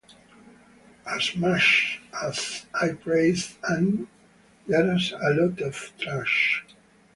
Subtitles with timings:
[1.05, 4.09] As much as I praise Anime,
[4.65, 6.65] there's a lot of trash.